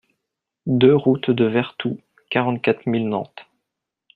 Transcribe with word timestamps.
deux 0.65 0.95
route 0.95 1.29
de 1.29 1.45
Vertou, 1.45 1.99
quarante-quatre 2.31 2.87
mille 2.87 3.07
Nantes 3.07 3.45